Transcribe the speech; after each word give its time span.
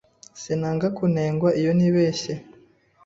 Sinanga 0.41 0.87
kunengwa 0.97 1.49
iyo 1.59 1.71
nibeshye. 1.77 2.33